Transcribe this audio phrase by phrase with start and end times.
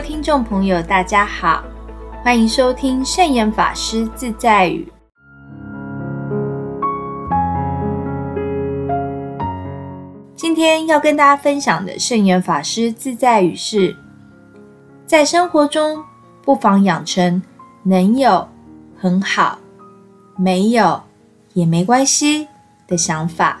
[0.00, 1.62] 听众朋友，大家好，
[2.24, 4.90] 欢迎收听圣严法师自在语。
[10.34, 13.94] 今天要跟大家分享的圣严法师自在语是：
[15.04, 16.02] 在生活中，
[16.42, 17.42] 不妨养成
[17.82, 18.48] 能有
[18.98, 19.58] 很好，
[20.38, 20.98] 没有
[21.52, 22.48] 也没关系
[22.88, 23.60] 的想法，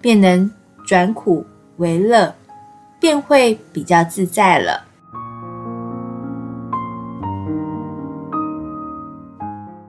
[0.00, 0.50] 便能
[0.84, 1.46] 转苦
[1.76, 2.34] 为乐，
[2.98, 4.89] 便会比较自在了。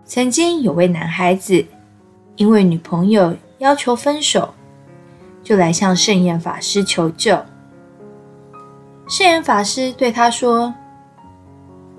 [0.04, 1.66] 曾经有位男孩子，
[2.36, 4.54] 因为女朋友要求分手，
[5.41, 7.38] 就来向圣严法师求救。
[9.08, 10.74] 圣严法师对他说：“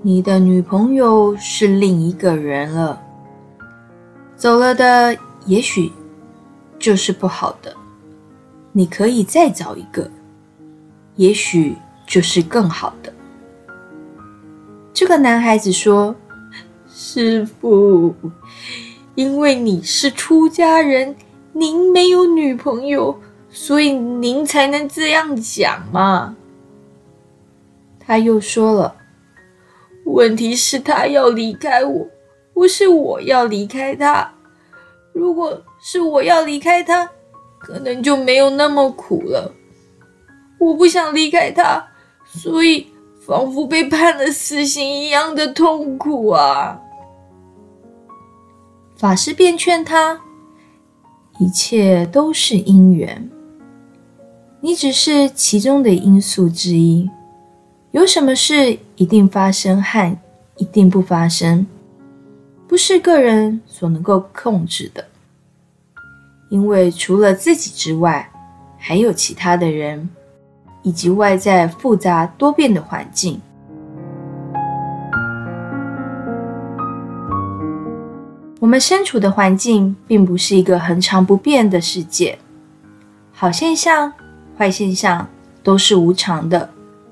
[0.02, 3.00] 你的女朋友是另一个人了，
[4.36, 5.16] 走了的
[5.46, 5.90] 也许
[6.78, 7.74] 就是不好的，
[8.72, 10.10] 你可以再找一个，
[11.16, 11.74] 也许
[12.06, 13.10] 就是更好的。”
[14.92, 16.14] 这个男孩子说。
[17.04, 18.14] 师傅，
[19.16, 21.16] 因为你是出家人，
[21.52, 26.36] 您没有女朋友，所以您才能这样讲嘛。
[27.98, 28.94] 他又说了，
[30.04, 32.06] 问题是他要离开我，
[32.54, 34.32] 不是我要离开他。
[35.12, 37.10] 如果是我要离开他，
[37.58, 39.52] 可能就没有那么苦了。
[40.60, 41.84] 我不想离开他，
[42.24, 42.86] 所以
[43.26, 46.78] 仿佛被判了死刑一样的痛苦啊。
[49.02, 50.20] 法师便劝他
[51.40, 53.28] ：“一切都是因缘，
[54.60, 57.10] 你只是其中的因素之一。
[57.90, 60.16] 有什么事一定发生和
[60.56, 61.66] 一定不发生，
[62.68, 65.04] 不是个人所能够控制的。
[66.48, 68.30] 因为除了自己之外，
[68.78, 70.08] 还有其他的人，
[70.84, 73.40] 以及外在复杂多变的环境。”
[78.62, 82.38] 我们身处的环境并不是一个恒常不变的世界，
[83.32, 84.12] 好现象、
[84.56, 85.28] 坏现象
[85.64, 86.70] 都是无常的，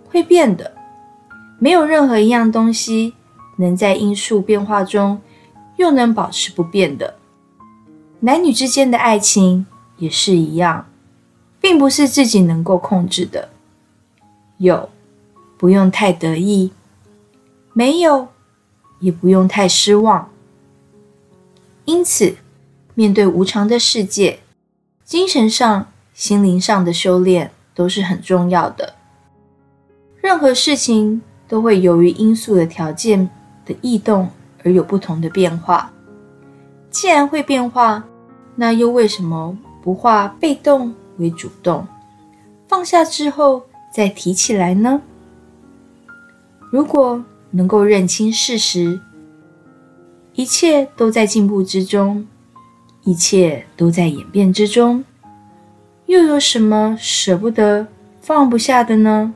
[0.09, 0.71] 会变的。
[1.59, 3.15] 没有任何一样东西
[3.57, 5.21] 能在因素变化中
[5.77, 7.17] 又能保持不变的。
[8.21, 9.67] 男女之间的爱情
[9.97, 10.87] 也是一样，
[11.61, 13.49] 并不是自己能够控制的。
[14.59, 14.89] 有，
[15.59, 16.71] 不用太得意；
[17.73, 18.29] 没有，
[19.01, 20.30] 也不用太失望。
[21.91, 22.37] 因此，
[22.95, 24.39] 面对无常的世界，
[25.05, 28.95] 精神上、心灵上的修炼都是很重要的。
[30.21, 33.29] 任何事情都会由于因素的条件
[33.67, 34.31] 的异动
[34.63, 35.91] 而有不同的变化。
[36.93, 38.05] 既然会变化，
[38.55, 41.85] 那又为什么不化被动为主动，
[42.69, 45.03] 放下之后再提起来呢？
[46.71, 49.01] 如果能够认清事实，
[50.35, 52.27] 一切都在进步之中，
[53.03, 55.05] 一切都在演变之中，
[56.07, 57.87] 又有什么舍不得、
[58.21, 59.35] 放不下的呢？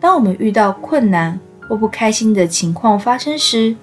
[0.00, 1.38] 当我们遇到困难
[1.68, 3.76] 或不开心的情况发生时，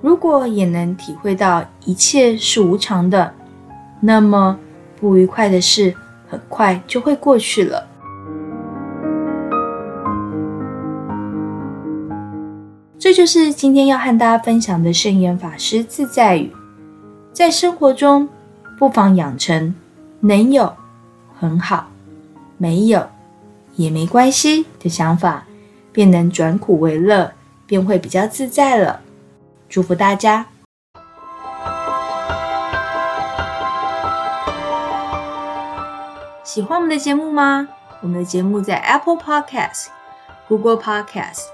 [0.00, 3.34] 如果也能体会到一切是无常的，
[4.00, 4.58] 那么
[5.00, 5.94] 不愉快的事
[6.28, 7.86] 很快就会过去了。
[13.04, 16.50] 这就是今天要和大家分享的圣严法师自在语，
[17.34, 18.26] 在生活中
[18.78, 19.74] 不妨养成
[20.20, 20.72] 能有
[21.38, 21.88] 很好，
[22.56, 23.06] 没有
[23.76, 25.44] 也没关系的想法，
[25.92, 27.30] 便能转苦为乐，
[27.66, 29.02] 便会比较自在了。
[29.68, 30.46] 祝福大家！
[36.42, 37.68] 喜欢我们的节目吗？
[38.00, 39.88] 我们的节目在 Apple Podcast、
[40.48, 41.53] Google Podcast。